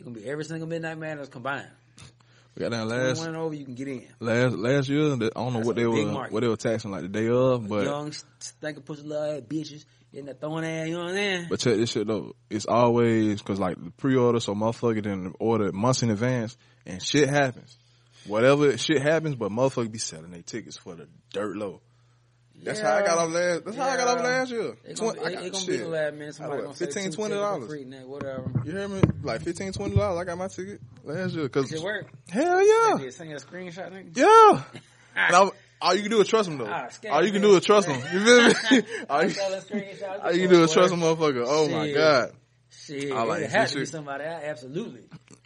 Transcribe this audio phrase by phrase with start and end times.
[0.00, 1.68] It's gonna be every single Midnight Madness combined.
[2.54, 4.06] We got down last One over, you can get in.
[4.18, 5.04] last last year.
[5.04, 6.32] I don't know That's what they were market.
[6.32, 9.84] what they were taxing like the day of, but Young, stinking pussy love ass bitches,
[10.14, 11.46] in that throwing ass, you know what I'm saying?
[11.50, 12.34] But check this shit though.
[12.48, 16.56] It's always because like the pre-order, so motherfucker didn't order months in advance,
[16.86, 17.76] and shit happens.
[18.26, 21.82] Whatever shit happens, but motherfucker be selling their tickets for the dirt low.
[22.62, 23.64] That's how I got off last.
[23.64, 24.76] That's how I got off last year.
[24.84, 25.80] It Twen- gonna, it, got it gonna be shit.
[25.80, 26.34] the last minute.
[26.34, 27.84] Somebody gonna 15, two 20 dollars.
[28.06, 28.52] Whatever.
[28.64, 29.00] You hear me?
[29.22, 30.20] Like 15 20 dollars.
[30.20, 31.48] I got my ticket last year.
[31.48, 32.10] Cause it work.
[32.28, 34.16] hell yeah, Did send you a screenshot, nigga?
[34.16, 34.62] yeah.
[35.16, 35.50] And I,
[35.82, 36.68] all you can do is trust them though.
[36.68, 37.96] Ah, all you can do is trust them.
[38.12, 38.82] You feel me?
[39.10, 40.24] all you, saw that screenshot.
[40.24, 41.44] all you can do is trust them, motherfucker.
[41.46, 42.30] Oh my god,
[42.70, 43.88] Shit, I like it had to be shit.
[43.88, 44.24] somebody.
[44.24, 45.00] else, Absolutely.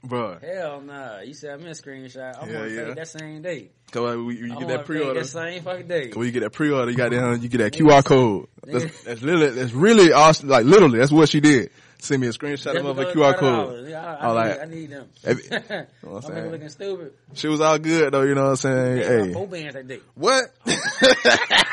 [0.04, 0.38] Bro.
[0.40, 1.20] Hell nah.
[1.20, 2.40] You sent me a screenshot.
[2.40, 2.84] I'm Yeah, gonna yeah.
[2.86, 3.70] take that same day.
[3.90, 5.20] Cause like, we, you I'm get that pre-order.
[5.20, 6.10] That same fucking day.
[6.12, 8.48] When you get that pre-order, you got down, you get that QR code.
[8.64, 10.48] That's, that's literally, that's really awesome.
[10.48, 11.70] Like literally, that's what she did.
[11.98, 13.38] Send me a screenshot of a QR $30.
[13.38, 13.88] code.
[13.88, 15.08] Yeah, I, I I, like- need, I need them.
[15.26, 15.36] I'm
[15.70, 16.50] know what I'm saying?
[16.50, 17.12] looking stupid.
[17.34, 18.98] She was all good though, you know what I'm saying?
[18.98, 20.00] Got Hey, four bands that day.
[20.14, 20.44] what?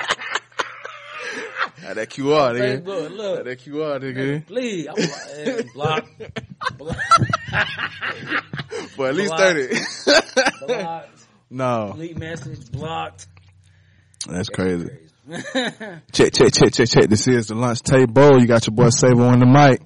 [1.81, 2.83] Got that QR, nigga.
[2.83, 3.44] Facebook, Got look.
[3.45, 4.45] that QR, nigga.
[4.48, 6.05] Please, I'm like, block,
[6.77, 6.98] block,
[8.97, 9.39] But at least Block.
[9.39, 9.77] thirty.
[10.66, 11.09] blocked,
[11.49, 13.27] no, delete message, blocked.
[14.27, 14.89] that's crazy.
[15.27, 15.71] Crazy.
[16.11, 17.08] Check, check, check, check, check.
[17.09, 18.39] This is the lunch table.
[18.39, 19.81] You got your boy Savo on the mic.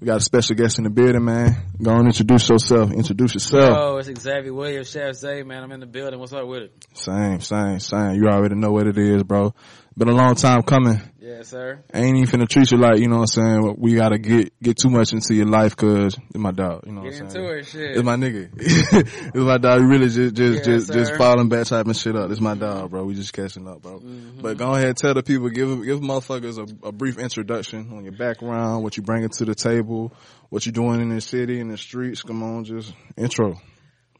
[0.00, 1.56] We got a special guest in the building, man.
[1.82, 2.92] Go on, introduce yourself.
[2.92, 3.76] Introduce yourself.
[3.76, 5.62] Oh, it's Xavier Williams, Chef Zay, man.
[5.64, 6.18] I'm in the building.
[6.20, 6.86] What's up with it?
[6.94, 8.14] Same, same, same.
[8.14, 9.54] You already know what it is, bro.
[9.98, 11.00] Been a long time coming.
[11.18, 11.80] Yes, sir.
[11.92, 14.52] I ain't even finna treat you like, you know what I'm saying, we gotta get,
[14.62, 17.26] get too much into your life cause it's my dog, you know what Get I'm
[17.26, 17.58] into saying?
[17.58, 17.96] it, shit.
[17.96, 18.48] It's my nigga.
[18.56, 19.80] it's my dog.
[19.80, 21.18] We really just, just, Yes, just, just sir.
[21.18, 22.30] falling back typing shit up.
[22.30, 23.02] It's my dog, bro.
[23.04, 23.98] We just catching up, bro.
[23.98, 24.40] Mm-hmm.
[24.40, 28.16] But go ahead, tell the people, give, give motherfuckers a, a brief introduction on your
[28.16, 30.12] background, what you bringing to the table,
[30.48, 32.22] what you doing in the city, in the streets.
[32.22, 33.56] Come on, just intro.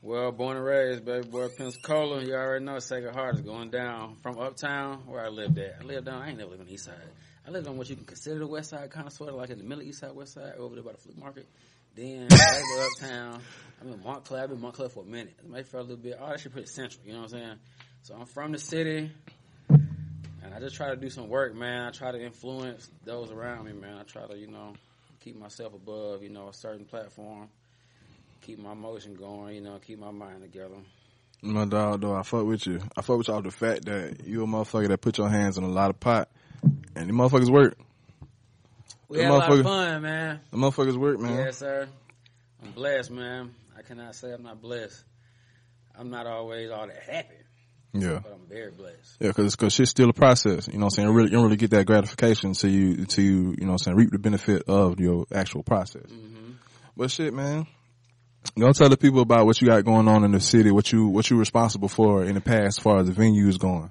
[0.01, 2.23] Well, born and raised, baby boy, Pensacola.
[2.23, 5.79] You already know Sacred Heart is going down from uptown where I lived at.
[5.81, 6.23] I lived down.
[6.23, 6.95] I ain't never lived on the east side.
[7.45, 9.51] I lived on what you can consider the west side, kind of sort of like
[9.51, 11.49] in the middle east side, west side, over there by the flea market.
[11.97, 13.43] Then I go uptown.
[13.83, 14.45] I'm in Montclair.
[14.45, 15.35] I've been in Montclair for a minute.
[15.45, 16.17] I might for a little bit.
[16.21, 17.03] Oh, that put pretty central.
[17.05, 17.57] You know what I'm saying?
[18.03, 19.11] So I'm from the city,
[19.69, 21.89] and I just try to do some work, man.
[21.89, 23.99] I try to influence those around me, man.
[23.99, 24.75] I try to, you know,
[25.19, 27.49] keep myself above, you know, a certain platform.
[28.43, 30.77] Keep my emotion going, you know, keep my mind together.
[31.43, 32.81] My dog, though, I fuck with you.
[32.97, 35.65] I fuck with y'all the fact that you a motherfucker that put your hands in
[35.65, 36.29] a lot of pot,
[36.97, 37.77] and the motherfuckers work.
[39.09, 40.41] We The had a lot of fun, man.
[40.51, 41.37] The motherfuckers work, man.
[41.39, 41.89] Yes, sir.
[42.63, 43.55] I'm blessed, man.
[43.79, 45.05] I cannot say I'm not blessed.
[45.97, 47.35] I'm not always all that happy,
[47.93, 48.21] Yeah.
[48.23, 49.17] but I'm very blessed.
[49.21, 50.67] Yeah, cause, cause shit's still a process.
[50.67, 51.09] You know what I'm saying?
[51.09, 53.73] You, really, you don't really get that gratification until you, until you, you know what
[53.73, 56.11] I'm saying, reap the benefit of your actual process.
[56.11, 56.53] hmm
[56.97, 57.67] But shit, man.
[58.57, 61.07] Go tell the people about what you got going on in the city, what you,
[61.09, 63.91] what you responsible for in the past as far as the venues going.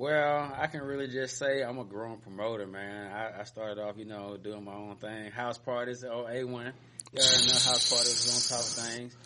[0.00, 3.12] Well, I can really just say I'm a growing promoter, man.
[3.12, 5.30] I, I started off, you know, doing my own thing.
[5.30, 6.32] House parties, oh, A1.
[6.32, 9.16] You already know house parties is on top of things.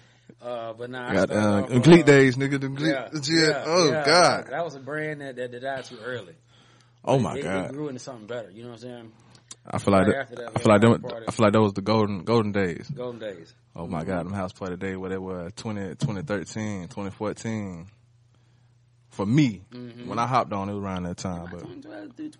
[0.43, 3.09] Uh, but now I Got, started uh, off, them Gleek uh, days, nigga, Gleek, Yeah,
[3.23, 4.05] yeah, oh yeah.
[4.05, 4.47] god.
[4.51, 6.35] That was a brand that, that, that died too early.
[7.05, 7.67] Oh my it, god.
[7.67, 8.51] It grew into something better.
[8.51, 9.13] You know what I'm saying?
[9.67, 11.27] I feel like that, that, I feel like we had that, a party.
[11.27, 12.89] I feel like that was the golden, golden days.
[12.95, 13.55] Golden days.
[13.75, 17.87] Oh my God, them house party day, what it was, 20, 2013, 2014.
[19.11, 20.07] For me, Mhm.
[20.07, 22.31] when I hopped on, it was around that time, but 2012 through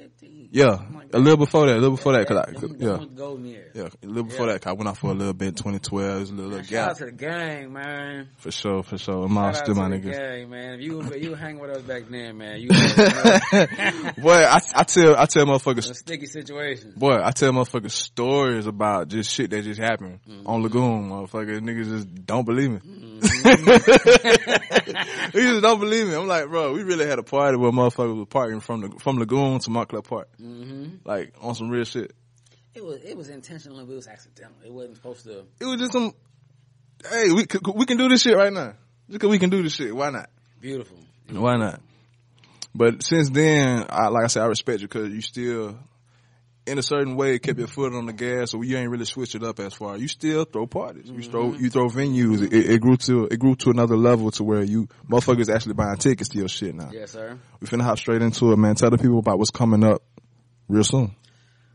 [0.00, 0.48] 2015.
[0.52, 0.78] yeah,
[1.12, 3.14] a little before that, a little before that, cause I, Them- them yeah, was the
[3.14, 3.70] golden years.
[3.74, 4.52] yeah, a little before Yeah.
[4.54, 6.64] that, 'cause I went out for a little bit, 2012, it was a little, little
[6.64, 8.28] Shout out gap, to the gang, man.
[8.38, 9.24] for sure, for sure.
[9.24, 10.12] I'm all Shout out still to my niggas.
[10.12, 10.74] gang, man.
[10.74, 12.68] If you you hang with us back then, man, you
[14.22, 16.94] Boy, I, I tell, I tell motherfuckers, sticky situation.
[16.96, 20.46] boy, I tell motherfuckers stories about just shit that just happened Mm-hmm.
[20.46, 21.60] on Lagoon, motherfuckers.
[21.60, 22.78] Niggas just don't believe me.
[22.78, 23.09] Mm-hmm.
[25.32, 26.14] he just don't believe me.
[26.14, 29.18] I'm like, bro, we really had a party where motherfuckers were partying from the, from
[29.18, 32.12] Lagoon to Montclair Park, hmm like on some real shit.
[32.74, 34.56] It was it was intentional, it was accidental.
[34.64, 35.44] It wasn't supposed to.
[35.60, 36.12] It was just some.
[37.10, 38.74] Hey, we we can do this shit right now.
[39.08, 39.94] Just 'cause we can do this shit.
[39.94, 40.30] Why not?
[40.60, 40.98] Beautiful.
[41.30, 41.80] Why not?
[42.74, 45.76] But since then, I, like I said, I respect you because you still,
[46.66, 49.34] in a certain way, kept your foot on the gas, so you ain't really switched
[49.34, 49.96] it up as far.
[49.96, 51.08] You still throw parties.
[51.08, 51.64] You throw mm-hmm.
[51.64, 52.42] you throw venues.
[52.42, 55.96] It, it grew to it grew to another level to where you motherfuckers actually buying
[55.96, 56.90] tickets to your shit now.
[56.92, 57.38] Yes, sir.
[57.60, 58.74] We finna hop straight into it, man.
[58.74, 60.02] Tell the people about what's coming up
[60.68, 61.16] real soon.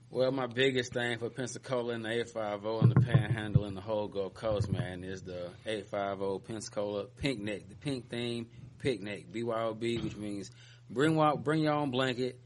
[0.09, 4.07] Well, my biggest thing for Pensacola and the 850 and the Panhandle and the whole
[4.07, 8.47] Gulf Coast, man, is the 850 Pensacola Picnic, the pink theme
[8.79, 10.51] picnic, BYOB, which means
[10.89, 12.39] bring bring your own blanket,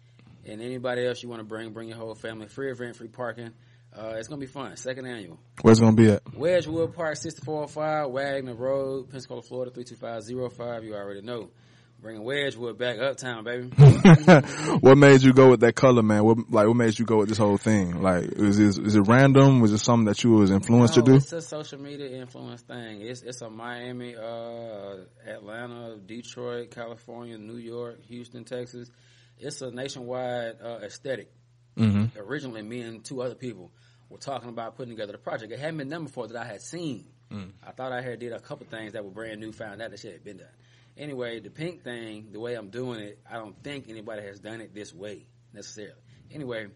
[0.45, 2.47] and anybody else you want to bring, bring your whole family.
[2.47, 3.51] Free event, free parking.
[3.97, 4.75] Uh, it's gonna be fun.
[4.77, 5.39] Second annual.
[5.61, 6.21] Where's it gonna be at?
[6.35, 10.83] Wedgewood Park, 6405 Wagner Road, Pensacola, Florida, 32505.
[10.83, 11.49] You already know.
[12.01, 13.67] Bringing Wedgewood back uptown, baby.
[14.79, 16.23] what made you go with that color, man?
[16.23, 18.01] What like what made you go with this whole thing?
[18.01, 19.59] Like, is this, is it random?
[19.59, 21.17] Was it something that you was influenced no, to do?
[21.17, 23.01] It's a social media influence thing.
[23.01, 24.95] It's it's a Miami, uh,
[25.27, 28.89] Atlanta, Detroit, California, New York, Houston, Texas.
[29.39, 31.31] It's a nationwide uh, aesthetic.
[31.77, 32.19] Mm-hmm.
[32.19, 33.71] Originally, me and two other people
[34.09, 35.51] were talking about putting together the project.
[35.51, 37.05] It hadn't been done before that I had seen.
[37.31, 37.51] Mm.
[37.65, 39.51] I thought I had did a couple things that were brand new.
[39.53, 40.47] Found out that shit had been done.
[40.97, 44.61] Anyway, the pink thing, the way I'm doing it, I don't think anybody has done
[44.61, 46.01] it this way necessarily.
[46.31, 46.67] Anyway,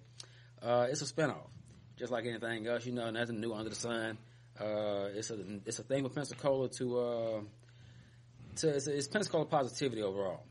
[0.62, 1.50] uh, it's a spinoff,
[1.98, 2.86] just like anything else.
[2.86, 4.18] You know, nothing new under the sun.
[4.60, 7.42] Uh, it's a it's a thing with Pensacola to uh,
[8.58, 10.44] to it's, it's Pensacola positivity overall.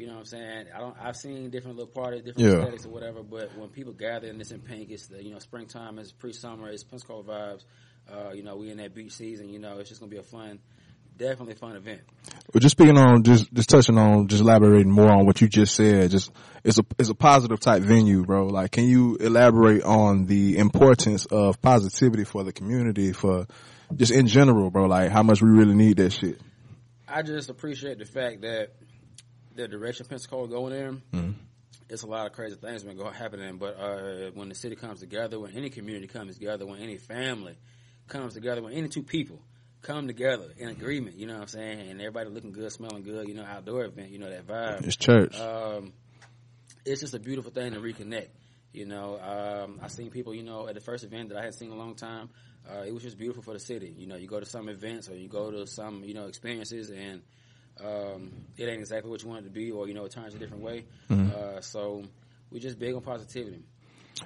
[0.00, 0.66] You know what I'm saying?
[0.74, 0.96] I don't.
[0.98, 2.58] I've seen different little parties, different Yeah.
[2.60, 3.22] aesthetics or whatever.
[3.22, 6.70] But when people gather and it's in pink, it's the you know springtime, it's pre-summer,
[6.70, 7.64] it's Pensacola vibes.
[8.10, 9.50] Uh, you know, we in that beach season.
[9.50, 10.58] You know, it's just gonna be a fun,
[11.18, 12.00] definitely fun event.
[12.52, 15.74] Well, just speaking on, just just touching on, just elaborating more on what you just
[15.74, 16.10] said.
[16.10, 16.32] Just
[16.64, 18.46] it's a it's a positive type venue, bro.
[18.46, 23.46] Like, can you elaborate on the importance of positivity for the community, for
[23.94, 24.86] just in general, bro?
[24.86, 26.40] Like, how much we really need that shit.
[27.06, 28.70] I just appreciate the fact that
[29.62, 31.02] the direction Pensacola going in.
[31.12, 31.34] Mhm.
[31.88, 35.00] It's a lot of crazy things been going happening, but uh, when the city comes
[35.00, 37.56] together, when any community comes together, when any family
[38.06, 39.40] comes together, when any two people
[39.82, 43.26] come together in agreement, you know what I'm saying, and everybody looking good, smelling good,
[43.28, 44.86] you know, outdoor event, you know that vibe.
[44.86, 45.38] It's church.
[45.40, 45.92] Um,
[46.84, 48.28] it's just a beautiful thing to reconnect.
[48.72, 51.54] You know, um, I seen people, you know, at the first event that I had
[51.54, 52.30] seen in a long time.
[52.70, 53.92] Uh, it was just beautiful for the city.
[53.96, 56.90] You know, you go to some events or you go to some, you know, experiences
[56.90, 57.22] and
[57.84, 60.34] um, it ain't exactly what you want it to be, or you know, it turns
[60.34, 60.84] a different way.
[61.10, 61.32] Mhm.
[61.32, 62.02] Uh, so
[62.50, 63.62] we just big on positivity.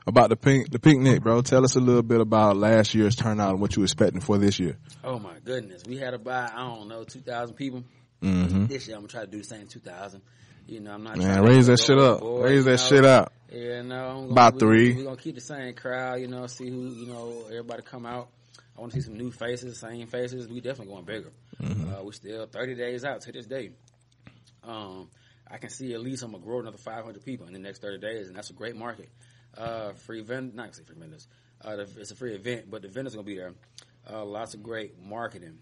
[0.07, 1.43] About the pink the picnic, bro.
[1.43, 4.59] Tell us a little bit about last year's turnout and what you expecting for this
[4.59, 4.77] year.
[5.05, 7.85] Oh my goodness, we had about I don't know two thousand people.
[8.23, 8.67] Mm-hmm.
[8.67, 10.23] This year I'm gonna try to do the same two thousand.
[10.67, 12.21] You know, I'm not Man, raise that shit up.
[12.23, 12.77] Raise you that know.
[12.77, 13.33] shit up.
[13.53, 14.95] Yeah, no, gonna, About we, three.
[14.95, 18.29] We're gonna keep the same crowd, you know, see who, you know, everybody come out.
[18.77, 20.49] I want to see some new faces, same faces.
[20.49, 21.31] We definitely going bigger.
[21.63, 21.95] Mm-hmm.
[21.95, 23.71] Uh, we're still 30 days out to this day.
[24.63, 25.09] Um,
[25.51, 27.99] I can see at least I'm gonna grow another 500 people in the next 30
[27.99, 29.09] days, and that's a great market.
[29.57, 31.29] Uh, free vend, not say free vendors.
[31.65, 33.55] Uh, it's a free event, but the vendors gonna be there.
[34.11, 35.59] Uh, lots of great marketing,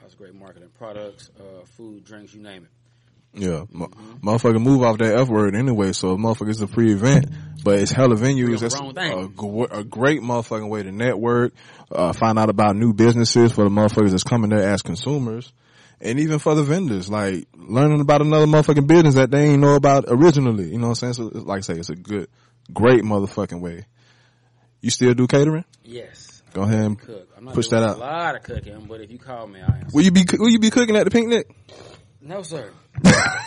[0.00, 2.70] lots of great marketing products, uh, food, drinks, you name it.
[3.32, 3.90] Yeah, mo-
[4.22, 7.26] motherfucker move off that F word anyway, so motherfucker it's a free event,
[7.62, 8.60] but it's hella venues.
[8.60, 11.52] That's a, a great motherfucking way to network,
[11.92, 15.52] uh, find out about new businesses for the motherfuckers that's coming there as consumers,
[16.00, 19.76] and even for the vendors, like learning about another motherfucking business that they ain't know
[19.76, 20.70] about originally.
[20.70, 21.30] You know what I'm saying?
[21.32, 22.28] So, like I say, it's a good,
[22.72, 23.86] great motherfucking way.
[24.80, 25.64] You still do catering?
[25.84, 27.28] Yes, Go ahead and cook.
[27.36, 29.94] I'm not Push that a lot of cooking, but if you call me, I answer.
[29.94, 31.48] will you be will you be cooking at the picnic?
[32.20, 32.72] No, sir.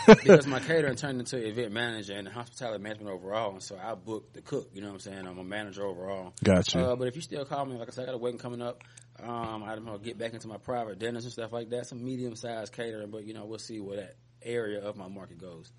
[0.06, 4.32] Because my catering turned into event manager and hospitality management overall, and so I book
[4.32, 4.70] the cook.
[4.72, 5.26] You know what I'm saying?
[5.26, 6.32] I'm a manager overall.
[6.42, 6.80] Got you.
[6.80, 8.62] Uh, but if you still call me, like I said, I got a wedding coming
[8.62, 8.82] up.
[9.22, 11.86] Um, I don't know, get back into my private dinners and stuff like that.
[11.86, 15.38] Some medium sized catering, but you know, we'll see where that area of my market
[15.38, 15.70] goes.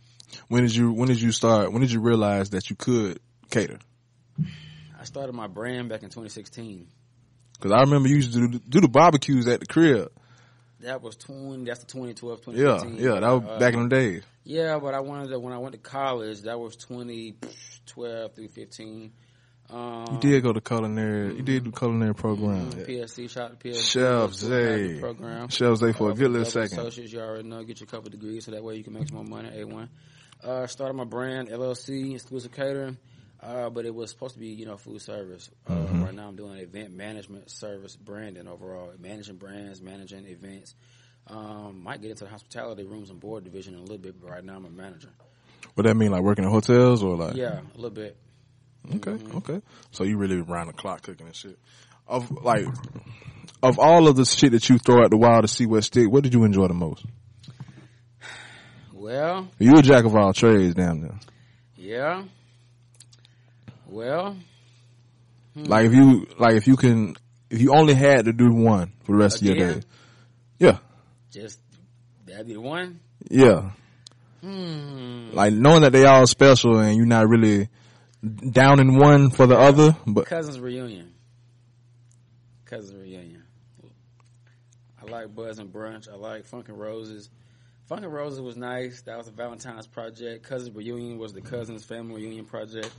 [0.47, 1.71] when did you when did you start?
[1.71, 3.19] When did you realize that you could
[3.49, 3.79] cater?
[4.99, 6.87] I started my brand back in 2016.
[7.59, 10.11] Cause I remember you used to do, do the barbecues at the crib.
[10.81, 11.63] That was 20.
[11.65, 12.97] That's the 2012, Yeah, 2015.
[12.97, 14.21] yeah, yeah, that was Uh, back in the day.
[14.43, 16.41] Yeah, but I wanted to when I went to college.
[16.41, 19.11] That was 2012 through 15.
[19.69, 21.37] Um, You did go to culinary.
[21.37, 22.69] You did do culinary program.
[22.71, 23.81] Mhm, PSC, shout out to PSC.
[23.81, 24.99] Chef School Zay.
[24.99, 25.49] program.
[25.49, 26.77] Shells Day for Uh, a good little second.
[26.77, 27.63] Associates, you already know.
[27.63, 29.49] Get your couple degrees so that way you can make some more money.
[29.59, 29.89] A one.
[30.43, 32.97] Uh, started my brand LLC, exclusive catering.
[33.41, 35.49] Uh, but it was supposed to be, you know, food service.
[35.67, 36.03] Uh, Mhm.
[36.03, 40.73] Right now, I'm doing event management, service, branding overall, managing brands, managing events.
[41.27, 44.29] Um, might get into the hospitality rooms and board division in a little bit, but
[44.29, 45.09] right now I'm a manager.
[45.73, 46.11] What that mean?
[46.11, 47.35] Like working in hotels or like?
[47.35, 48.15] Yeah, a little bit.
[48.95, 49.35] Okay, Mhm.
[49.37, 49.61] okay.
[49.91, 51.57] So you really around the clock cooking and shit.
[52.07, 52.67] Of like,
[53.63, 56.09] of all of the shit that you throw at the wall to see what stick,
[56.09, 57.03] what did you enjoy the most?
[58.93, 61.19] Well, You a jack of all trades, damn near.
[61.75, 62.23] yeah.
[63.95, 64.35] Well,
[65.53, 65.63] hmm.
[65.63, 67.15] Like if you like if you can
[67.49, 69.81] if you only had to do one for the rest of your day.
[70.59, 70.79] Yeah,
[71.31, 71.61] just
[72.25, 72.99] that'd be the one.
[73.29, 73.71] yeah.
[74.41, 75.29] Hmm.
[75.31, 77.69] Like knowing that they all special and you're not really
[78.51, 81.13] down in one for the other, but Cousins reunion.
[82.65, 83.43] Cousins reunion.
[85.01, 86.11] I like Buzz and Brunch.
[86.11, 87.29] I like Funkin' Roses.
[87.89, 89.03] Funkin' Roses was nice.
[89.03, 90.43] That was a Valentine's project.
[90.43, 92.91] Cousins reunion was the Cousins family reunion project.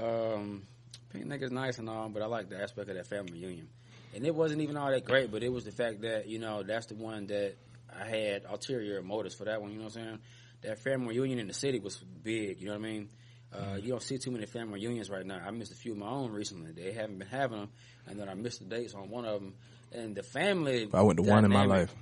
[0.00, 0.62] Um,
[1.10, 3.68] Picnic is nice and all, but I like the aspect of that family reunion.
[4.14, 6.62] And it wasn't even all that great, but it was the fact that you know
[6.62, 7.54] that's the one that
[7.94, 9.70] I had ulterior motives for that one.
[9.72, 10.18] You know what I'm saying?
[10.62, 12.60] That family reunion in the city was big.
[12.60, 13.08] You know what I mean?
[13.52, 15.40] Uh, you don't see too many family reunions right now.
[15.44, 16.72] I missed a few of my own recently.
[16.72, 17.68] They haven't been having them,
[18.06, 19.54] and then I missed the dates on one of them.
[19.92, 21.94] And the family, I went to one in my life.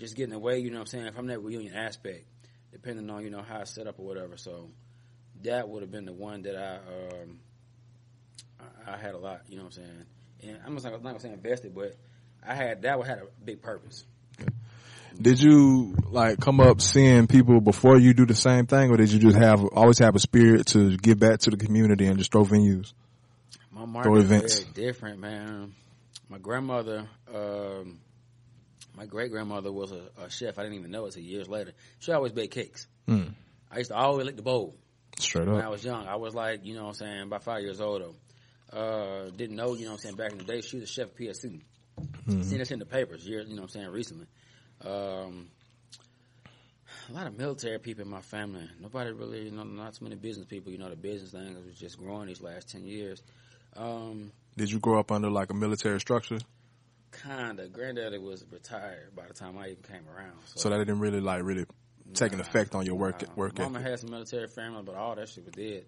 [0.00, 0.58] just getting away.
[0.58, 1.12] You know what I'm saying?
[1.12, 2.24] From that reunion aspect,
[2.72, 4.36] depending on you know how it's set up or whatever.
[4.36, 4.70] So
[5.44, 7.38] that would have been the one that I um,
[8.60, 9.42] I, I had a lot.
[9.48, 10.04] You know what I'm saying?
[10.42, 11.96] And I'm not, I'm not gonna say invested, but
[12.46, 14.04] I had that one had a big purpose.
[15.20, 19.10] Did you like come up seeing people before you do the same thing, or did
[19.10, 22.30] you just have always have a spirit to give back to the community and just
[22.30, 22.92] throw venues?
[23.72, 24.58] My market is events.
[24.60, 25.74] very different, man.
[26.28, 27.98] My grandmother, um,
[28.96, 30.58] my great grandmother was a, a chef.
[30.58, 31.72] I didn't even know it until years later.
[31.98, 32.86] She always baked cakes.
[33.08, 33.32] Mm.
[33.72, 34.76] I used to always lick the bowl
[35.20, 35.54] Straight up.
[35.54, 36.06] when I was young.
[36.06, 38.76] I was like, you know what I'm saying, about five years old though.
[38.78, 40.92] Uh, didn't know, you know what I'm saying, back in the day, she was a
[40.92, 41.62] chef at PSC.
[42.26, 42.44] Mhm.
[42.44, 44.26] Seen this in the papers, years, you know what I'm saying, recently.
[44.84, 45.48] Um,
[47.08, 48.68] a lot of military people in my family.
[48.80, 50.70] Nobody really, you know, not too many business people.
[50.70, 53.22] You know, the business thing was just growing these last 10 years.
[53.76, 56.38] Um, Did you grow up under like a military structure,
[57.22, 57.68] kinda.
[57.68, 60.36] Granddaddy was retired by the time I even came around.
[60.44, 61.64] so that didn't really like really
[62.14, 63.34] take an Nah, effect on your work nah.
[63.36, 63.90] work Mama ethic?
[63.90, 65.84] had some military family, but all that shit was dead.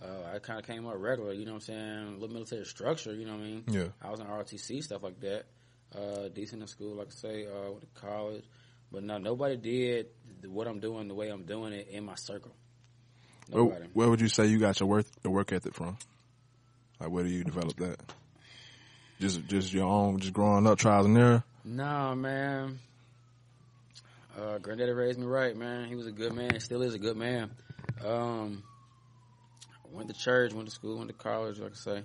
[0.00, 2.12] Uh, I kind of came up regular, you know what I'm saying?
[2.20, 3.64] little military structure, you know what I mean?
[3.68, 3.86] Yeah.
[4.00, 5.44] I was in ROTC, stuff like that.
[5.94, 8.44] Uh, decent in school, like I say, uh, went to college.
[8.92, 10.06] But no, nobody did
[10.46, 12.52] what I'm doing the way I'm doing it in my circle.
[13.50, 13.86] Where, Nobody.
[13.92, 15.96] where would you say you got your work your work ethic from?
[17.00, 17.98] Like where do you develop that?
[19.20, 21.42] Just just your own, just growing up, trials and error.
[21.64, 22.78] No, man.
[24.38, 25.88] Uh, granddaddy raised me right, man.
[25.88, 26.60] He was a good man.
[26.60, 27.50] Still is a good man.
[28.04, 28.62] Um,
[29.90, 32.04] went to church, went to school, went to college, like I say.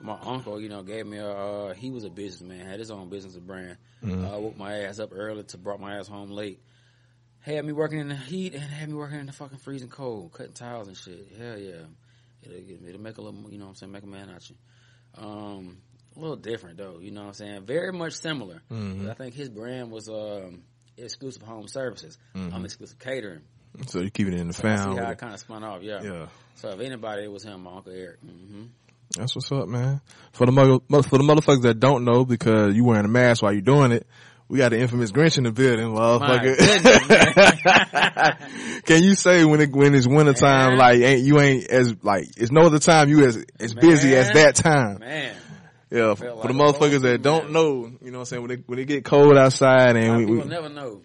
[0.00, 3.08] My uncle, you know, gave me a, uh, he was a businessman, had his own
[3.10, 3.76] business and brand.
[4.02, 4.24] Mhm.
[4.34, 6.60] Uh, woke my ass up early to brought my ass home late.
[7.40, 10.32] Had me working in the heat and had me working in the fucking freezing cold,
[10.32, 11.28] cutting tiles and shit.
[11.38, 11.84] Hell yeah.
[12.42, 14.56] It'll, it'll make a little, you know what I'm saying, make a man out you.
[15.16, 15.78] Um,
[16.16, 17.66] a little different though, you know what I'm saying?
[17.66, 18.62] Very much similar.
[18.70, 19.10] Mhm.
[19.10, 20.62] I think his brand was um,
[20.96, 22.18] exclusive home services.
[22.36, 22.54] Mhm.
[22.54, 23.40] I'm exclusive catering.
[23.88, 25.02] So you keep it in the So I see family.
[25.02, 26.02] how it kind of spun off, yeah.
[26.02, 26.26] Yeah.
[26.56, 28.18] So if anybody, it was him, my uncle Eric.
[28.20, 28.64] hmm
[29.16, 30.00] That's what's up, man.
[30.32, 33.52] For the mother, for the motherfuckers that don't know, because you wearing a mask while
[33.52, 34.06] you doing it,
[34.48, 36.56] we got the infamous Grinch in the building, motherfucker.
[36.58, 41.94] goodness, Can you say when it when it's winter time, like ain't you ain't as
[42.02, 44.98] like it's no other time you as as busy as that time?
[45.00, 45.34] Man,
[45.90, 48.62] Yeah, for, for the motherfuckers that don't know, you know what I'm saying when it
[48.66, 51.02] when it get cold outside and we, we never know.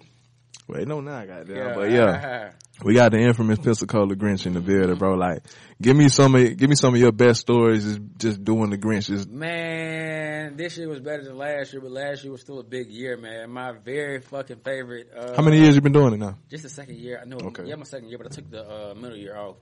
[0.68, 2.52] well, they know now, goddamn, Yeah, but yeah.
[2.82, 5.16] We got the infamous Pensacola Grinch in the building, bro.
[5.16, 5.44] Like,
[5.82, 7.84] give me some of, give me some of your best stories.
[7.84, 9.08] Just, just doing the Grinch.
[9.08, 12.64] Just, Man, this year was better than last year, but last year was still a
[12.64, 13.50] big year, man.
[13.50, 15.10] My very fucking favorite.
[15.14, 16.38] Uh, how many years you been doing it now?
[16.50, 17.20] Just the second year.
[17.22, 17.38] I know.
[17.48, 17.66] Okay.
[17.66, 19.58] Yeah, my second year, but I took the uh, middle year off.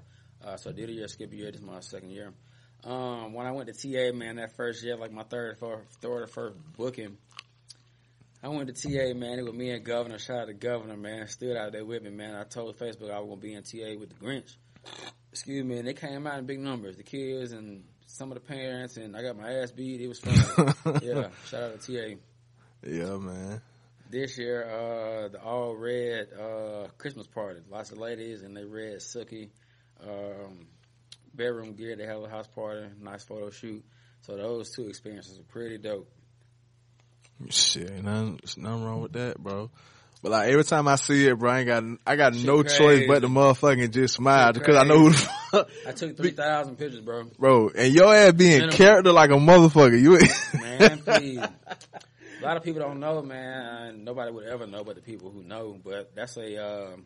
[0.46, 1.52] Uh, so I did a year, skip a year.
[1.52, 2.34] This is my second year.
[2.84, 6.24] Um, when I went to TA, man, that first year, like my third, fourth, third
[6.24, 7.18] or first booking,
[8.42, 9.40] I went to TA, man.
[9.40, 10.20] It was me and Governor.
[10.20, 11.28] Shout out to Governor, man.
[11.28, 12.36] Stood out there with me, man.
[12.36, 14.56] I told Facebook I was gonna be in TA with the Grinch.
[15.32, 16.98] Excuse me, and they came out in big numbers.
[16.98, 20.02] The kids and some of the parents, and I got my ass beat.
[20.02, 20.74] It was fun.
[21.04, 22.16] yeah, shout out to TA.
[22.84, 23.62] Yeah, man.
[24.10, 27.60] This year, uh, the all red uh, Christmas party.
[27.70, 29.50] Lots of ladies and they red silky
[30.02, 30.68] um,
[31.38, 31.96] bedroom gear.
[31.96, 33.84] They had a house party, nice photo shoot.
[34.22, 36.10] So those two experiences were pretty dope.
[37.50, 39.70] Shit, nothing, nothing wrong with that, bro.
[40.24, 42.64] But like every time I see it, bro, I ain't got, I got Shit no
[42.64, 42.78] crazy.
[42.78, 45.18] choice but to motherfucking just smile because I know who the
[45.52, 47.26] fuck, I took three thousand pictures, bro.
[47.38, 47.70] bro.
[47.70, 48.76] And your ass being Minimum.
[48.76, 50.02] character like a motherfucker.
[50.02, 50.18] You,
[50.60, 51.38] Man, please.
[51.38, 54.04] A lot of people don't know, man.
[54.04, 55.80] Nobody would ever know, but the people who know.
[55.84, 56.58] But that's a
[56.94, 57.06] um,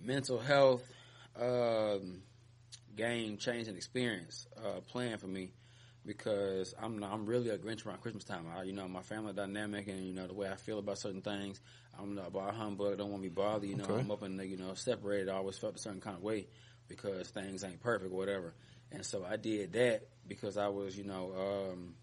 [0.00, 0.82] mental health
[1.40, 2.22] um,
[2.98, 5.52] game changing experience uh, playing for me
[6.04, 8.46] because I'm I'm really a Grinch around Christmas time.
[8.54, 11.22] I, you know, my family dynamic and you know the way I feel about certain
[11.22, 11.60] things.
[11.98, 12.98] I'm not about humbug.
[12.98, 13.68] Don't want to be bothered.
[13.68, 14.00] You know, Okay.
[14.00, 15.28] I'm up in the, you know separated.
[15.28, 16.46] I always felt a certain kind of way
[16.88, 18.54] because things ain't perfect, or whatever.
[18.90, 21.32] And so I did that because I was, you know,
[21.72, 21.94] um,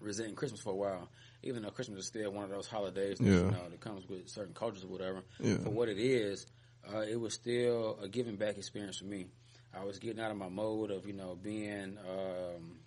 [0.00, 1.08] resenting Christmas for a while.
[1.42, 3.32] Even though Christmas is still one of those holidays, that, Yeah.
[3.46, 5.22] you know, that comes with certain cultures or whatever.
[5.40, 5.56] Yeah.
[5.58, 6.46] For what it is,
[6.92, 9.26] uh, it was still a giving back experience for me.
[9.74, 12.78] I was getting out of my mode of, you know, being um,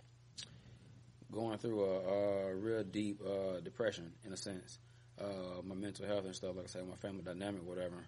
[1.32, 4.78] going through a, a real deep uh, depression in a sense.
[5.20, 8.04] Uh, my mental health and stuff, like I said, my family dynamic, whatever.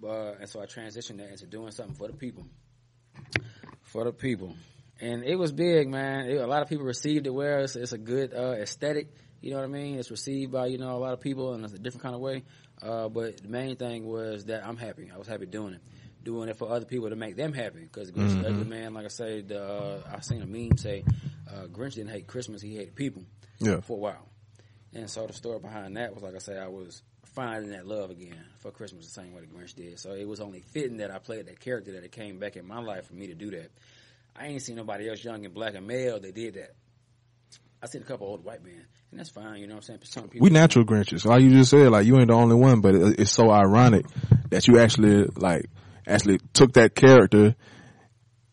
[0.00, 2.46] But and so I transitioned that into doing something for the people,
[3.82, 4.56] for the people,
[5.00, 6.26] and it was big, man.
[6.26, 7.60] It, a lot of people received it well.
[7.60, 9.08] It's, it's a good uh, aesthetic.
[9.40, 9.98] You know what I mean?
[9.98, 12.44] It's received by you know a lot of people in a different kind of way.
[12.82, 15.10] Uh, but the main thing was that I'm happy.
[15.14, 15.80] I was happy doing it,
[16.22, 17.80] doing it for other people to make them happy.
[17.80, 18.46] Because Grinch, Mhm.
[18.46, 21.04] ugly man, like I say, the, uh, I seen a meme say
[21.48, 23.24] uh, Grinch didn't hate Christmas; he hated people
[23.58, 23.80] Yeah.
[23.80, 24.26] for a while.
[24.92, 28.10] And so the story behind that was like I say, I was finding that love
[28.10, 29.98] again for Christmas the same way the Grinch did.
[30.00, 32.66] So it was only fitting that I played that character that it came back in
[32.66, 33.70] my life for me to do that.
[34.34, 36.72] I ain't seen nobody else young and black and male that did that.
[37.82, 39.60] I seen a couple old white men, and that's fine.
[39.60, 40.00] You know what I'm saying?
[40.04, 41.24] Some people, We natural Grinches.
[41.24, 44.04] Like you just said, like you ain't the only one, but it, it's so ironic
[44.50, 45.66] that you actually like
[46.06, 47.54] actually took that character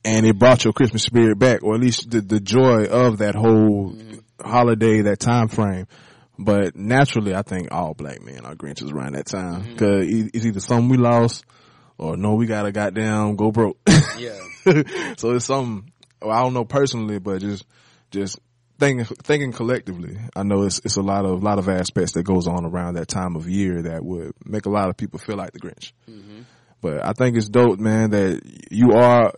[0.03, 3.35] and it brought your Christmas spirit back, or at least the the joy of that
[3.35, 3.95] whole
[4.41, 5.87] holiday, that time frame.
[6.39, 10.59] But naturally, I think all black men are Grinches around that time because it's either
[10.59, 11.43] something we lost
[11.97, 13.77] or no, we gotta goddamn go broke.
[14.17, 14.39] yeah.
[15.17, 17.65] so it's something well, I don't know personally, but just
[18.11, 18.39] just
[18.79, 22.47] thinking thinking collectively, I know it's it's a lot of lot of aspects that goes
[22.47, 25.53] on around that time of year that would make a lot of people feel like
[25.53, 25.91] the Grinch.
[26.05, 26.41] hmm
[26.87, 28.41] But I think it's dope, man, that
[28.71, 29.33] you are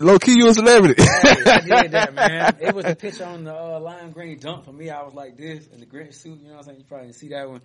[0.00, 1.02] low key you a celebrity.
[1.02, 2.56] I did that, man.
[2.60, 4.88] It was a picture on the uh, lime green dump for me.
[4.88, 6.40] I was like this in the Grinch suit.
[6.40, 6.78] You know what I'm saying?
[6.78, 7.60] You probably didn't see that one.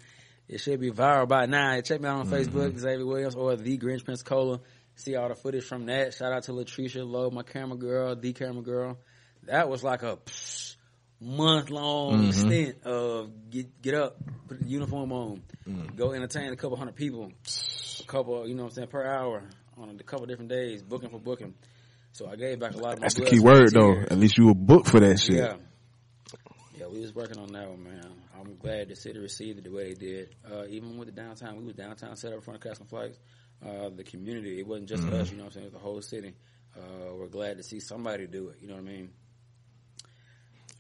[0.49, 1.79] It should be viral by now.
[1.79, 4.59] Check me out on Facebook, Xavier Williams, or the Grinch Pensacola.
[4.95, 6.13] See all the footage from that.
[6.13, 8.97] Shout out to Latricia Lowe, my camera girl, the camera girl.
[9.43, 10.17] That was like a
[11.21, 12.33] month long Mhm.
[12.33, 15.95] stint of get get up, put the uniform on, Mm.
[15.95, 17.31] go entertain a couple hundred people,
[18.09, 19.43] couple, you know what I'm saying, per hour
[19.77, 21.53] on a couple different days, booking for booking.
[22.11, 23.93] So I gave back a lot of my That's the key word though.
[23.93, 25.35] At least you were booked for that shit.
[25.37, 25.55] Yeah.
[26.77, 28.11] Yeah, we was working on that one, man.
[28.39, 30.35] I'm glad the city received it the way they did.
[30.49, 33.19] Uh, even with the downtown, we was downtown set up in front of Castle Flights.
[33.65, 35.13] Uh, the community, it wasn't just Mhm.
[35.13, 36.33] us, you know what I'm saying, it was the whole city.
[36.77, 39.09] Uh, we're glad to see somebody do it, you know what I mean?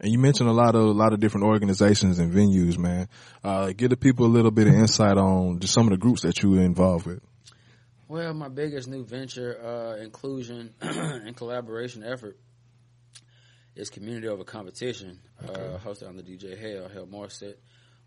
[0.01, 3.09] And you mentioned a lot of a lot of different organizations and venues, man.
[3.43, 6.21] Uh, give the people a little bit of insight on just some of the groups
[6.21, 7.21] that you were involved with.
[8.07, 12.37] Well, my biggest new venture, uh, inclusion and collaboration effort
[13.75, 17.55] is community over competition, uh, hosted on the DJ Hell, Hell Morset.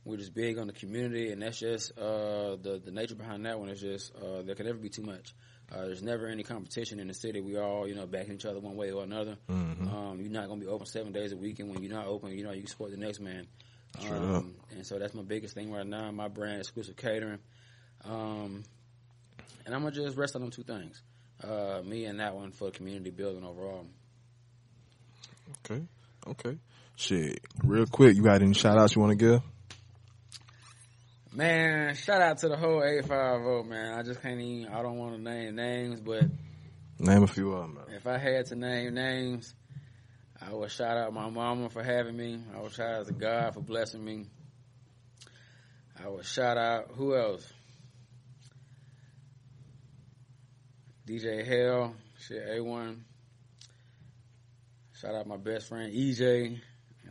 [0.04, 3.60] We're just big on the community, and that's just uh, the the nature behind that
[3.60, 5.34] one is just uh, there can never be too much.
[5.72, 7.40] Uh, there's never any competition in the city.
[7.40, 9.36] We all, you know, backing each other one way or another.
[9.48, 9.90] Mhm.
[9.92, 12.36] Um, you're not gonna be open seven days a week, and when you're not open,
[12.36, 13.46] you know, you can support the next man.
[14.10, 16.10] Um, and so that's my biggest thing right now.
[16.10, 17.38] My brand exclusive catering.
[18.04, 18.64] Um,
[19.64, 21.00] and I'm gonna just rest on them two things.
[21.42, 23.86] Uh, me and that one for community building overall.
[25.64, 25.82] Okay.
[26.26, 26.58] Okay.
[26.96, 27.40] Shit.
[27.64, 29.42] Real quick, you got any shout outs you want to give?
[31.34, 33.98] Man, shout out to the whole 850, man.
[33.98, 36.24] I just can't even, I don't want to name names, but
[36.98, 37.74] Name a few of them.
[37.74, 37.96] Man.
[37.96, 39.54] if I had to name names,
[40.40, 42.38] I would shout out my mama for having me.
[42.54, 44.26] I would shout out to God for blessing me.
[46.04, 47.50] I would shout out, who else?
[51.06, 52.98] DJ Hell, shit, A1.
[54.92, 56.60] Shout out my best friend EJ.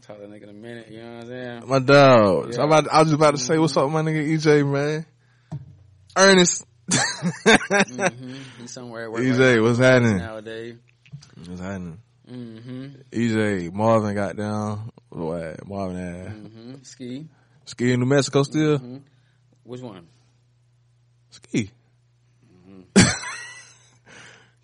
[0.02, 1.64] Talk to that nigga in a minute, you know what I'm saying?
[1.68, 2.54] My dog.
[2.54, 2.64] Yeah.
[2.64, 5.06] About, I was just about to say, what's up, my nigga EJ, man?
[6.18, 6.66] Ernest.
[6.92, 10.18] hmm He's somewhere at work EJ, right what's happening?
[10.18, 10.76] nowadays.
[11.46, 12.00] What's happening?
[12.28, 14.92] hmm EJ, Marvin got down.
[15.10, 15.68] What?
[15.68, 17.28] Marvin had hmm Ski.
[17.66, 18.78] ski in New Mexico still.
[18.80, 18.98] hmm
[19.64, 20.08] Which one?
[21.30, 21.70] Ski.
[22.68, 22.86] Mhm.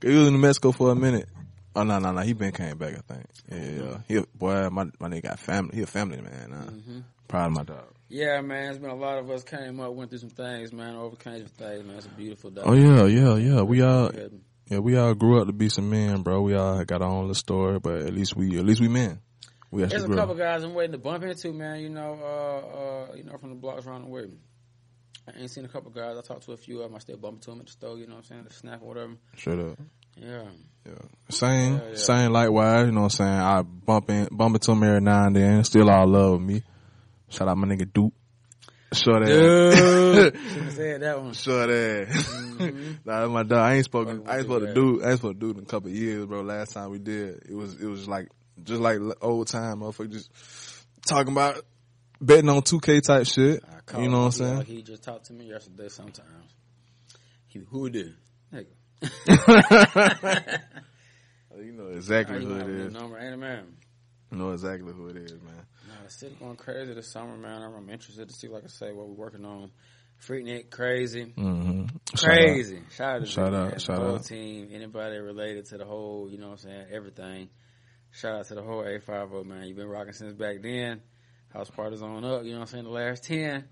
[0.01, 1.27] He was in New Mexico for a minute.
[1.77, 2.95] Oh no no no, he been came back.
[2.95, 3.25] I think.
[3.51, 3.97] Yeah, yeah.
[4.07, 5.75] He boy, my my nigga got family.
[5.75, 6.49] He a family man.
[6.49, 6.57] Nah.
[6.71, 7.93] hmm Proud of my dog.
[8.09, 8.69] Yeah, man.
[8.71, 10.95] It's been a lot of us came up, went through some things, man.
[10.95, 11.97] Overcame some things, man.
[11.97, 12.61] It's a beautiful day.
[12.63, 13.61] Oh yeah, yeah, yeah.
[13.61, 14.11] We all
[14.69, 14.79] Yeah.
[14.79, 16.41] we all grew up to be some men, bro.
[16.41, 19.19] We all got our own little story, but at least we at least we men.
[19.69, 20.37] We There's a couple up.
[20.37, 21.81] guys I'm waiting to bump into, man.
[21.81, 24.27] You know, uh, uh, you know, from the blocks around the way.
[25.27, 26.17] I ain't seen a couple guys.
[26.17, 26.95] I talked to a few of them.
[26.95, 27.97] I still bump into them at the store.
[27.97, 28.43] You know what I'm saying?
[28.47, 29.13] The snack or whatever.
[29.35, 29.77] Straight up.
[30.19, 30.43] Yeah.
[31.29, 31.95] Same, Yeah, yeah.
[31.95, 32.31] same.
[32.31, 33.39] Likewise, you know what I'm saying.
[33.39, 35.63] I bump in, bump into him every now and then.
[35.65, 36.63] Still all love me.
[37.29, 38.13] Shout out my nigga Duke.
[38.93, 39.27] Short ass.
[39.27, 40.35] Dude.
[40.35, 41.33] Have said that one.
[41.33, 42.07] Short ass.
[42.57, 42.95] Mhm.
[43.05, 43.59] nah, my dog.
[43.59, 44.23] I ain't spoken.
[44.25, 45.03] I ain't supposed to do.
[45.03, 46.41] I ain't supposed to it in a couple years, bro.
[46.41, 48.29] Last time we did, it was it was like
[48.63, 50.11] just like old time, motherfucker.
[50.11, 50.31] Just
[51.05, 51.61] talking about
[52.21, 53.61] betting on two K type shit.
[53.97, 54.57] You know what I'm saying?
[54.59, 55.89] Like he just talked to me yesterday.
[55.89, 56.53] Sometimes
[57.47, 58.13] he who did?
[58.53, 58.67] Nigga.
[61.57, 62.93] you know exactly who it is.
[62.93, 63.77] number a man.
[64.31, 65.65] You know exactly who it is, man.
[65.87, 67.61] Nah, the city going crazy this summer, man.
[67.61, 69.71] I'm, interested to see, like I say, what we're working on.
[70.21, 71.85] Freaknik, crazy, Mm-hmm.
[72.17, 72.81] crazy.
[72.95, 74.25] Shout out Shout out, Man, shout the whole out.
[74.25, 77.49] team, anybody related to the whole, you know what I'm saying, everything.
[78.11, 79.67] Shout out to the whole 850, man.
[79.67, 81.01] You've been rocking since back then.
[81.53, 82.83] House parties on up, you know what I'm saying?
[82.85, 83.65] The last 10.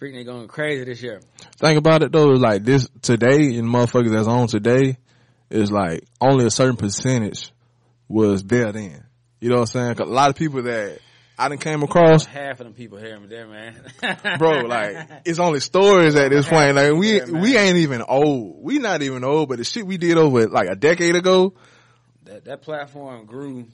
[0.00, 1.20] Freaking going crazy this year.
[1.56, 4.96] Think about it though, like this today and motherfuckers that's on today
[5.50, 7.50] is like only a certain percentage
[8.06, 9.04] was there then.
[9.40, 9.94] You know what I'm saying?
[9.96, 11.00] 'Cause a lot of people that
[11.36, 14.38] I didn't came across, Half of them people here me there, man.
[14.38, 16.74] bro, like it's only stories at this point.
[16.76, 18.62] Like we we ain't even old.
[18.62, 21.54] We not even old, but the shit we did over like a decade ago,
[22.24, 23.66] that, that platform grew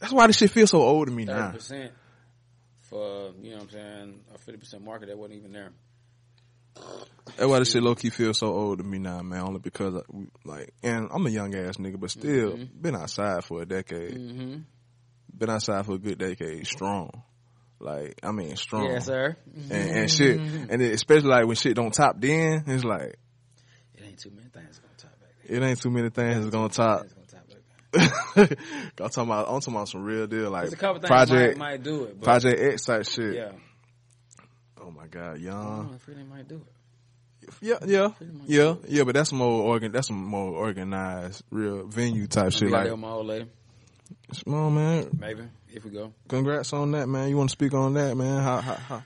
[0.00, 1.58] that's why this shit feels so old to me thirty now.
[2.92, 5.70] For you know what I'm saying a fifty percent market that wasn't even there.
[7.36, 9.40] That's why this shit low key feels so old to me now, man.
[9.40, 10.00] Only because I,
[10.44, 14.14] like, and I'm a young ass nigga, but still been outside for a decade.
[14.14, 14.56] Mm-hmm.
[15.36, 17.10] Been outside for a good decade, strong.
[17.78, 18.90] Like, I mean, strong.
[18.90, 19.36] Yes, sir.
[19.70, 23.16] and, and shit, and it, especially like when shit don't top then, it's like
[23.94, 25.56] It ain't too many things gonna top back there.
[25.56, 27.06] it ain't too many things that's gonna top.
[27.94, 28.48] I'm
[28.96, 31.82] talking about, I'm talking about some real deal, like There's a couple project, might, might
[31.82, 33.34] do it, but project X type shit.
[33.34, 33.52] yeah,
[34.80, 35.76] Oh my god, I young.
[35.76, 37.52] don't know if they might do it.
[37.60, 38.08] Yeah, yeah,
[38.46, 39.02] yeah, yeah.
[39.04, 39.90] But that's more organ.
[39.92, 42.62] That's some more organized, real venue type shit.
[42.62, 43.46] Maybe Like, like my old lady,
[44.44, 45.10] come man.
[45.18, 46.12] maybe if we go.
[46.28, 47.28] Congrats on that, man.
[47.28, 48.42] You want to speak on that, man?
[48.42, 49.02] How, how, how?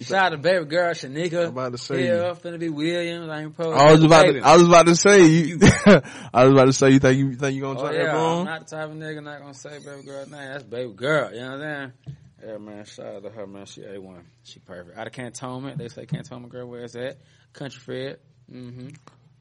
[0.00, 1.46] Shout out to baby girl Shanika.
[1.46, 3.28] I'm about to say Yeah, finna be Williams.
[3.28, 5.58] I ain't supposed I was about to, I was about to say you.
[6.32, 8.16] I was about to say you think you think you gonna Oh try that, yeah.
[8.16, 10.52] I'm not the type of nigga not gonna say baby girl name.
[10.52, 11.32] That's baby girl.
[11.32, 12.16] You know what I'm saying?
[12.46, 12.84] Yeah, man.
[12.84, 13.66] Shout out to her, man.
[13.66, 14.24] She a one.
[14.44, 14.96] She perfect.
[14.96, 16.68] Out of Cantonment, they say Cantonment girl.
[16.68, 17.18] Where's that?
[17.52, 18.18] Country Fred.
[18.52, 18.88] Mm-hmm.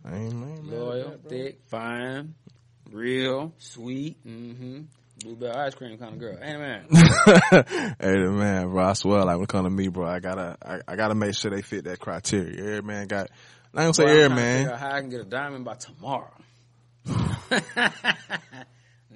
[0.06, 2.34] I ain't man, man, Loyal, that, thick, fine,
[2.92, 4.26] real, sweet.
[4.26, 4.82] Mm-hmm.
[5.24, 6.38] Bluebell ice cream kind of girl.
[6.42, 6.86] Ain't man?
[8.00, 10.80] hey man, bro, I swear, like when it come to me, bro, I gotta, I,
[10.88, 12.60] I gotta make sure they fit that criteria.
[12.60, 13.30] Every man got,
[13.74, 14.70] I ain't gonna say every man.
[14.70, 16.32] How I can get a diamond by tomorrow?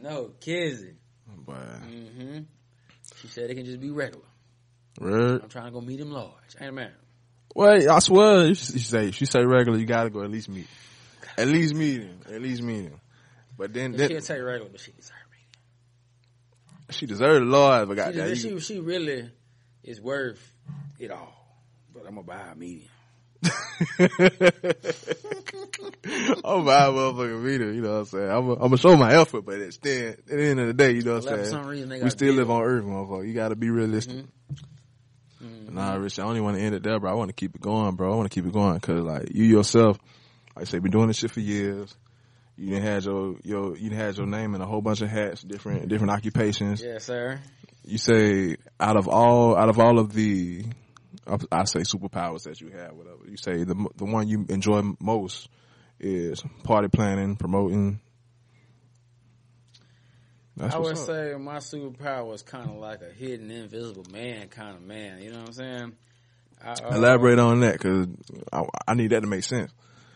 [0.01, 0.95] no, Kizzy.
[1.45, 2.39] But, Mm-hmm.
[3.21, 4.25] She said it can just be regular.
[4.99, 5.41] word.
[5.43, 6.33] I'm trying to go meet him large.
[6.59, 6.91] Ain't it, man?
[7.53, 10.67] Well, I swear, you she say, she say regular, you gotta go at least meet,
[11.37, 12.99] at least meet him, at least meet him.
[13.57, 14.93] But then, She'll then take regular, but she.
[16.91, 18.37] She deserved Lord, but She, got that.
[18.37, 19.29] she, she really
[19.83, 20.39] is worth
[20.99, 21.33] it all.
[21.93, 22.87] But I'm gonna buy a medium.
[26.43, 28.29] I'm buy a motherfucking meter, you know what I'm saying?
[28.29, 31.01] I'm gonna show my effort, but it's still, at the end of the day, you
[31.01, 31.65] know what I'm saying?
[31.65, 33.27] reason, We still live on Earth, motherfucker.
[33.27, 34.25] You gotta be realistic.
[35.43, 35.71] Mhm.
[35.73, 37.09] Nah, Rich, I only want to end it there, bro.
[37.09, 38.13] I want to keep it going, bro.
[38.13, 39.97] I want to keep it going because, like, you yourself,
[40.55, 41.95] like I say, been doing this shit for years.
[42.61, 45.41] You done had your your you had your name in a whole bunch of hats,
[45.41, 46.79] different different occupations.
[46.79, 47.39] Yes, sir.
[47.83, 50.65] You say out of all out of all of the,
[51.51, 53.17] I say superpowers that you have, whatever.
[53.27, 55.49] You say the the one you enjoy most
[55.99, 57.99] is party planning, promoting.
[60.55, 61.05] That's I would up.
[61.07, 65.19] say my superpower is kind of like a hidden, invisible man kind of man.
[65.19, 65.93] You know what I'm saying?
[66.63, 68.07] I, uh, Elaborate on that because
[68.53, 69.71] I, I need that to make sense.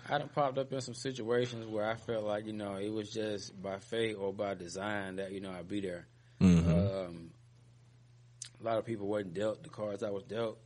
[0.07, 3.11] I done popped up in some situations where I felt like, you know, it was
[3.11, 6.07] just by fate or by design that, you know, I'd be there.
[6.39, 7.31] hmm Um,
[8.61, 10.59] a lot of people weren't dealt the cards I was dealt,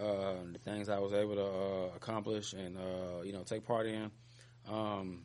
[0.00, 3.86] uh, the things I was able to uh, accomplish and, uh, you know, take part
[3.86, 4.10] in.
[4.68, 5.24] Um,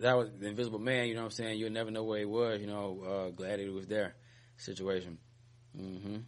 [0.00, 1.58] that was the invisible man, you know what I'm saying?
[1.58, 4.14] You'll never know where he was, you know, uh, glad he was there
[4.56, 5.18] situation.
[5.76, 6.18] hmm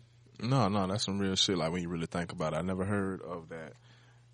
[0.41, 1.59] No, no, that's some real shit.
[1.59, 3.73] Like when you really think about it, I never heard of that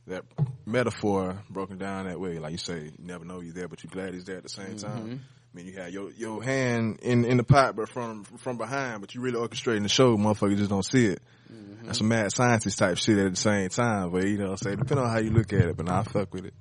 [0.07, 0.25] that
[0.65, 2.39] metaphor broken down that way.
[2.39, 4.49] Like you say, you never know you're there, but you're glad he's there at the
[4.49, 5.09] same time.
[5.09, 5.19] Mhm.
[5.19, 9.01] I mean, you had your your hand in in the pot, but from from behind,
[9.01, 10.17] but you really orchestrating the show.
[10.17, 11.23] Motherfuckers just don't see it.
[11.53, 11.87] Mm-hmm.
[11.87, 14.11] That's some mad scientist type shit at the same time.
[14.11, 15.77] But you know, saying depending on how you look at it.
[15.77, 16.55] But nah, I fuck with it.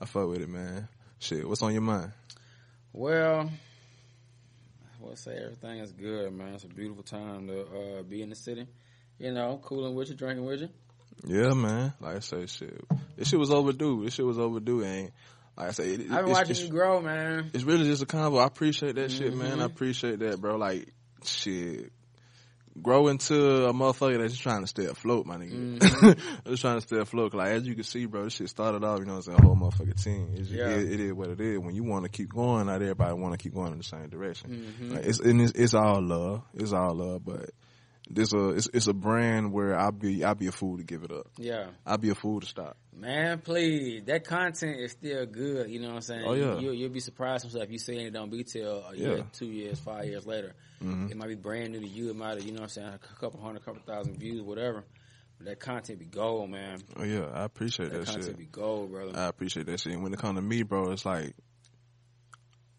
[0.00, 0.88] I fuck with it, man.
[1.18, 2.12] Shit, what's on your mind?
[2.92, 6.54] Well, I would say everything is good, man.
[6.54, 7.60] It's a beautiful time to
[7.98, 8.66] uh, be in the city.
[9.18, 10.68] You know, cooling with you, drinking with you.
[11.26, 11.92] Yeah, man.
[12.00, 12.80] Like I say, shit.
[13.16, 14.04] This shit was overdue.
[14.04, 14.84] This shit was overdue.
[14.84, 15.12] Ain't
[15.56, 15.88] like I say.
[15.94, 17.50] It, I've been it's- watching it's- you grow, man.
[17.52, 18.40] it's really just a convo.
[18.40, 19.60] I appreciate that shit, man.
[19.60, 20.56] I appreciate that, bro.
[20.56, 20.88] Like,
[21.24, 21.92] shit.
[22.80, 25.78] Grow into a motherfucker that's just trying to stay afloat, my nigga.
[25.80, 26.44] Mhm.
[26.46, 27.34] just trying to stay afloat.
[27.34, 29.38] Like, as you can see, bro, this shit started off, you know what I'm saying,
[29.40, 30.30] a whole motherfucking team.
[30.36, 30.68] It's, Yeah.
[30.68, 31.58] it, it is what it is.
[31.58, 34.08] When you want to keep going, not everybody want to keep going in the same
[34.10, 34.72] direction.
[34.80, 34.94] Mhm.
[34.94, 36.42] Like, it's, and it's, it's all love.
[36.54, 37.50] It's all love, but
[38.10, 41.02] this a, it's, it's a brand where I'll be, I'll be a fool to give
[41.04, 41.26] it up.
[41.36, 41.66] Yeah.
[41.86, 42.76] I'll be a fool to stop.
[42.96, 44.02] Man, please.
[44.06, 45.70] That content is still good.
[45.70, 46.24] You know what I'm saying?
[46.26, 46.58] Oh, yeah.
[46.58, 49.22] You, you'll be surprised some stuff you see it don't be till a year, Yeah.
[49.32, 50.54] two years, five years later.
[50.80, 52.10] hmm It might be brand new to you.
[52.10, 54.84] It might have, you know what I'm saying, a couple hundred, couple thousand views, whatever.
[55.36, 56.80] But that content be gold, man.
[56.96, 58.38] Oh yeah, I appreciate That, that, content shit.
[58.38, 59.12] be gold, brother.
[59.16, 59.92] I appreciate that shit.
[59.92, 61.34] And when it comes to me, bro, it's like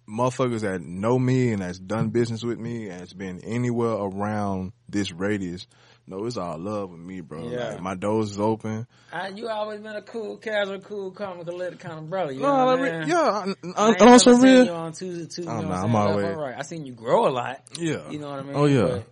[0.10, 4.74] motherfuckers that know me and that's done business with me and has been anywhere around
[4.90, 5.68] this radius,
[6.08, 7.50] no, it's all love with me, bro.
[7.50, 7.70] Yeah.
[7.74, 8.88] Like, my doors is open.
[9.14, 12.32] I, you always been a cool, casual, cool, calm, collected kind of brother.
[12.32, 13.10] You know No, what like, I mean?
[13.10, 14.66] yeah, I, I I, ain't I'm also real.
[14.66, 16.56] You on Tuesday, Tuesday, Oh, you know nah, what I'm I'm always- Left or right.
[16.58, 17.62] I seen you grow a lot.
[17.78, 18.10] Yeah.
[18.10, 18.56] You know what I oh, mean?
[18.56, 18.82] Oh, yeah.
[18.88, 19.04] But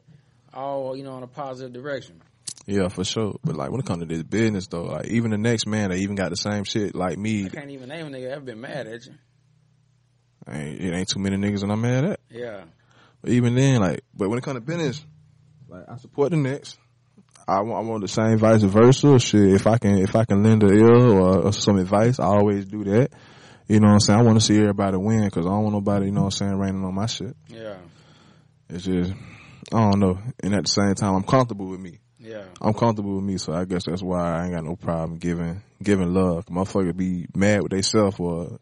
[0.53, 2.21] all you know in a positive direction.
[2.65, 3.35] Yeah, for sure.
[3.43, 5.99] But like when it comes to this business though, like even the next man, they
[5.99, 7.45] even got the same shit like me.
[7.45, 9.13] I can't even name a nigga ever been mad at you.
[10.49, 12.19] Ain't, it ain't too many niggas that I'm mad at.
[12.29, 12.63] Yeah.
[13.21, 15.05] But even then, like, but when it comes to business,
[15.67, 16.77] like I support the next.
[17.49, 19.19] I want, I want the same vice versa.
[19.19, 22.25] Shit, if I can, if I can lend a ear or, or some advice, I
[22.25, 23.11] always do that.
[23.67, 24.19] You know what I'm saying?
[24.19, 26.47] I want to see everybody win because I don't want nobody, you know what I'm
[26.47, 27.35] saying, raining on my shit.
[27.47, 27.77] Yeah.
[28.69, 29.13] It's just,
[29.73, 30.19] I don't know.
[30.41, 31.99] And at the same time, I'm comfortable with me.
[32.19, 32.45] Yeah.
[32.61, 35.61] I'm comfortable with me, so I guess that's why I ain't got no problem giving
[35.81, 36.45] giving love.
[36.47, 38.59] Motherfuckers be mad with theyself or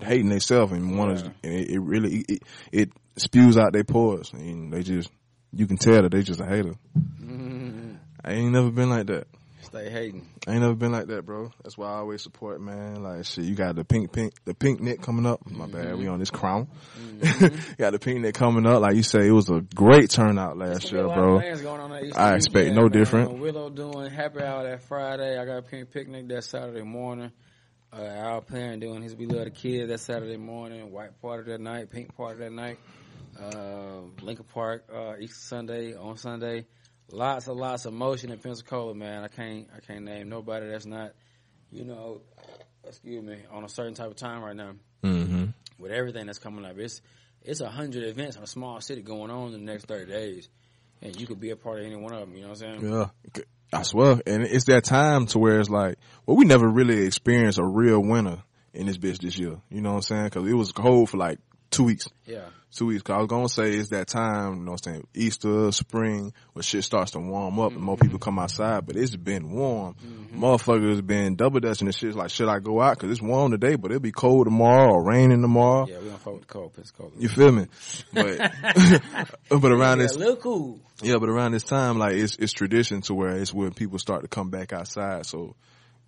[0.00, 1.30] hating theyself and want to, Yeah.
[1.44, 5.10] and it, it really it, it spews out their pores, and they just
[5.52, 6.74] you can tell that they just a hater.
[6.96, 7.94] Mm-hmm.
[8.24, 9.26] I ain't never been like that.
[9.62, 10.26] Stay hating.
[10.46, 11.50] I ain't never been like that, bro.
[11.62, 13.02] That's why I always support, man.
[13.02, 15.40] Like shit, you got the pink, pink, the PinkNic coming up.
[15.50, 16.12] My bad, we mm-hmm.
[16.14, 16.68] on this crown.
[16.98, 17.72] Mm-hmm.
[17.78, 18.80] got the PinkNic coming up.
[18.80, 21.40] Like you say, it was a great turnout last It's year, bro.
[21.40, 22.92] plans going on that I expect weekend, no man.
[22.92, 23.38] different.
[23.40, 25.38] Willow doing happy hour that Friday.
[25.38, 27.30] I got a pink picnic that Saturday morning.
[27.92, 30.92] Uh, our parent doing his We Love the Kids that Saturday morning.
[30.92, 31.90] White party that night.
[31.90, 32.78] Pink party that night.
[33.40, 36.66] Uh, Lincoln Park uh, Easter Sunday on Sunday.
[37.10, 39.24] Lots and lots of motion in Pensacola, man.
[39.24, 41.12] I can't I can't name nobody that's not,
[41.72, 42.20] you know,
[42.86, 44.72] excuse me, on a certain type of time right now
[45.04, 45.44] Mm-hmm.
[45.78, 46.76] with everything that's coming up.
[46.76, 47.00] It's
[47.42, 50.48] it's a hundred events in a small city going on in the next thirty days,
[51.00, 52.34] and you could be a part of any one of them.
[52.34, 52.92] You know what I'm saying?
[52.92, 57.04] Yeah, I swear, and it's that time to where it's like, well, we never really
[57.06, 59.60] experienced a real winter in this bitch this year.
[59.70, 60.24] You know what I'm saying?
[60.24, 61.38] Because it was cold for like
[61.70, 62.08] two weeks.
[62.26, 63.02] Yeah, Two weeks.
[63.02, 64.58] 'Cause I was gonna say it's that time.
[64.58, 65.06] You know what I'm saying?
[65.14, 68.04] Easter, spring, where shit starts to warm up and more mm-hmm.
[68.04, 68.86] people come outside.
[68.86, 69.94] But it's been warm.
[69.94, 70.44] Mm-hmm.
[70.44, 72.14] Motherfuckers been double dutching and shit.
[72.14, 72.96] Like, should I go out?
[72.98, 75.86] Because it's warm today, but it'll be cold tomorrow or raining tomorrow.
[75.88, 77.10] yeah, we don't fuck with the cold Pensacola.
[77.18, 77.66] You feel me?
[78.12, 78.38] But
[79.48, 80.78] but around yeah, this look cool.
[81.02, 84.22] yeah, but around this time, like it's it's tradition to where it's when people start
[84.22, 85.24] to come back outside.
[85.24, 85.56] So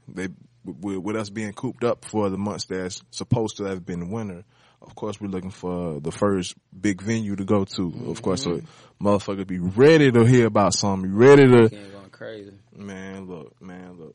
[0.07, 0.29] they
[0.65, 4.45] with, with us being cooped up for the months that's supposed to have been winter.
[4.83, 8.05] Of course, we're looking for the first big venue to go to.
[8.09, 8.61] Of course, so
[9.01, 11.11] motherfuckers be ready to hear about something.
[11.11, 12.53] Be ready to going crazy.
[12.75, 14.15] man, look, man, look.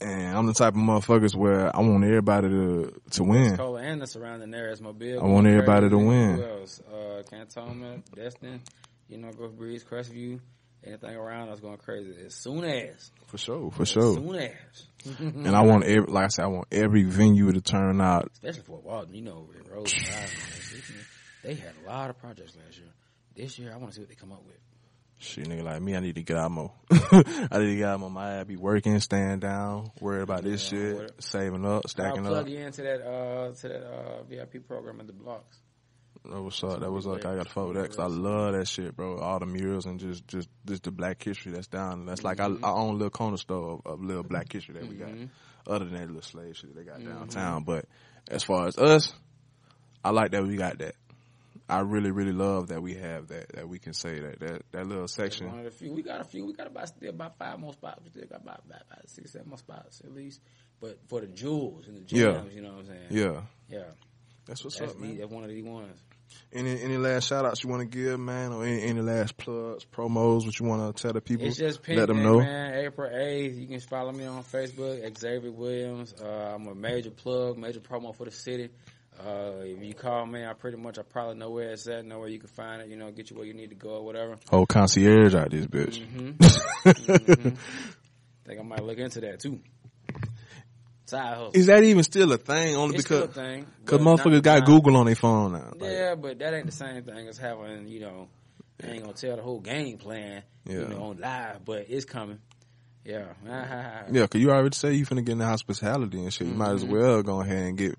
[0.00, 3.58] And I'm the type of motherfuckers where I want everybody to to win.
[3.58, 5.20] And the surrounding areas, Mobile.
[5.22, 6.02] I want everybody crazy.
[6.02, 6.36] to win.
[6.36, 6.80] Who else?
[6.80, 8.60] Uh, Cantonment, Destin,
[9.08, 10.40] you know, Gulf Breeze, Crestview,
[10.84, 12.14] anything around us going crazy.
[12.26, 14.14] As soon as, For sure, for as sure.
[14.14, 14.86] soon as,
[15.20, 18.62] And I want every, like I said, I want every venue to turn out especially
[18.62, 21.04] for Walton, you know, Red Rose, and Island, man.
[21.44, 22.88] they had a lot of projects last year.
[23.34, 24.56] This year, I want to see what they come up with.
[25.18, 26.72] Shit, nigga, like me, I need to get out more.
[26.90, 28.10] I need to get out more.
[28.10, 32.24] My ass be working, staying down, worried about this Yeah, shit, saving up, I'll stacking
[32.24, 32.48] plug up.
[32.48, 35.56] you into that uh to that uh VIP program at the blocks.
[36.24, 36.80] That was up.
[36.80, 37.16] That was up.
[37.24, 39.18] I got to fuck with that 'cause I love that shit, bro.
[39.18, 42.06] All the murals and just, just, just the black history that's down.
[42.06, 42.64] That's like I, mm-hmm.
[42.64, 45.08] I own a little corner store of, of little black history that we got.
[45.08, 45.24] Mm-hmm.
[45.66, 47.08] Other than that little slave shit that they got mm-hmm.
[47.12, 47.86] downtown, but
[48.28, 49.12] as far as us,
[50.04, 50.94] I like that we got that.
[51.68, 53.52] I really, really love that we have that.
[53.54, 55.46] That we can say that that that little One section.
[55.48, 55.92] of the few.
[55.92, 56.44] We got a few.
[56.44, 58.00] We got about still about five more spots.
[58.04, 60.40] We still got about, about, about six, seven more spots at least.
[60.80, 62.54] But for the jewels and the gems, Yeah.
[62.54, 63.06] you know what I'm saying?
[63.10, 63.84] Yeah, Yeah.
[64.46, 65.18] that's what's That's, up, the, man.
[65.18, 65.96] that's one of the ones.
[66.52, 69.86] Any any last shout outs you want to give, man, or any, any last plugs,
[69.86, 71.46] promos, what you want to tell the people?
[71.46, 72.40] It's just Let them know.
[72.40, 72.74] man.
[72.84, 73.60] April 8th.
[73.60, 76.14] You can follow me on Facebook, Xavier Williams.
[76.20, 78.68] Uh, I'm a major plug, major promo for the city.
[79.18, 82.18] Uh, if you call me, I pretty much I probably know where it's at, know
[82.18, 82.88] where you can find it.
[82.88, 84.36] You know, get you where you need to go or whatever.
[84.50, 86.02] Whole concierge out this bitch.
[86.02, 86.30] hmm
[88.44, 89.60] Think I might look into that too.
[91.12, 91.50] Side hustle.
[91.54, 92.74] Is that even still a thing?
[92.74, 93.66] Only It's because thing.
[93.84, 95.72] because motherfuckers got Google on their phone now.
[95.78, 98.28] Like, Yeah, but that ain't the same thing as having, you know,
[98.82, 100.74] I ain't gonna tell the whole game plan, Yeah.
[100.80, 102.38] you know, on live, but it's coming.
[103.04, 103.26] Yeah.
[103.46, 106.46] yeah, because you already say you finna get into hospitality and shit.
[106.48, 106.92] You might as Mm-hmm.
[106.94, 107.98] well go ahead and get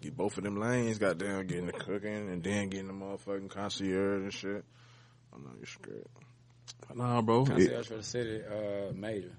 [0.00, 0.98] get both of them lanes.
[0.98, 4.64] Goddamn, getting the cooking and then getting the motherfucking concierge and shit.
[5.34, 6.06] I know you're scared.
[6.94, 7.42] Nah, bro.
[7.42, 9.32] it- Concierge for the city, uh, major.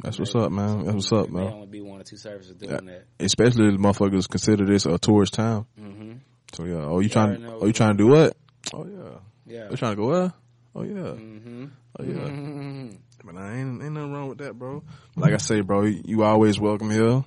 [0.00, 0.84] That's what's up, man.
[0.84, 1.52] That's what's up, man.
[1.52, 3.04] only be one or two services doing that.
[3.18, 5.66] Especially the motherfuckers consider this a tourist town.
[5.78, 6.12] hmm
[6.52, 6.84] So yeah.
[6.84, 7.44] Oh, you trying?
[7.46, 8.36] Oh, you trying to do what?
[8.72, 9.18] Oh yeah.
[9.46, 9.70] Yeah.
[9.70, 10.32] You trying to go where?
[10.74, 11.12] Oh yeah.
[11.12, 11.64] hmm
[11.98, 12.28] Oh yeah.
[12.28, 12.88] hmm
[13.24, 14.82] But I ain't ain't nothing wrong with that, bro.
[15.16, 17.24] Like I say, bro, you always welcome here.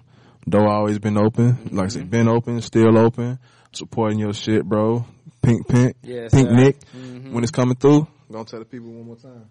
[0.48, 1.70] Door always been open.
[1.72, 3.40] Like I said, been open, still open.
[3.72, 5.06] supporting your shit, bro.
[5.42, 6.56] Pink Pink, Yes, Pink sir.
[6.56, 7.32] Nick, Mhm.
[7.32, 8.08] when it's coming through.
[8.32, 9.46] Gonna tell the people one more time.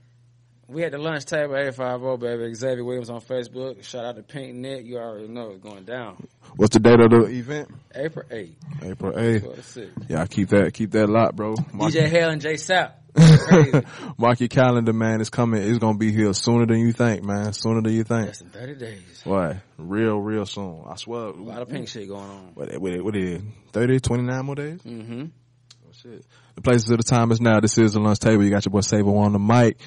[0.69, 2.53] We had the lunch table, 850, baby.
[2.53, 3.83] Xavier Williams on Facebook.
[3.85, 4.85] Shout out to PinkNic.
[4.85, 6.29] You already know it's going down.
[6.57, 7.71] What's the date of the event?
[7.95, 8.55] April 8th.
[8.83, 9.41] April 8th.
[9.41, 9.93] 12 to 6.
[10.09, 11.55] Yeah, keep that, keep that lock, bro.
[11.73, 12.93] Mark, DJ Hale and Jay Sapp.
[13.17, 13.81] Crazy.
[14.19, 15.23] mark your calendar, man.
[15.23, 15.63] It's coming.
[15.63, 17.55] It's gonna be here sooner than you think, man.
[17.55, 18.27] Sooner than you think.
[18.27, 19.23] Less than 30 days.
[19.25, 19.63] Why?
[19.79, 20.85] Real, real soon.
[20.87, 21.29] I swear.
[21.29, 22.51] A lot of pink shit going on.
[22.55, 23.43] What, what, what is it?
[23.73, 24.81] 30, 29 more days?
[24.83, 25.25] Mm-hmm.
[25.25, 26.25] Oh, shit.
[26.57, 27.59] The places of the time is now.
[27.61, 28.45] This is the lunch table.
[28.45, 29.79] You got your boy Sable on the mic.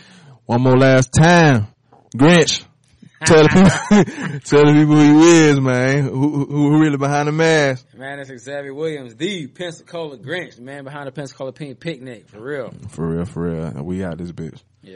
[0.52, 1.68] One more last time.
[2.14, 2.66] Grinch.
[3.26, 6.04] Tell the people, tell the people who he is, man.
[6.04, 7.86] Who, who, who really behind the mask.
[7.96, 12.42] Man, it's Xavier Williams, the Pensacola Grinch, the man behind the Pensacola Pink Picnic, for
[12.42, 12.74] real.
[12.90, 13.82] For real, for real.
[13.82, 14.60] We out this bitch.
[14.82, 14.90] Yeah.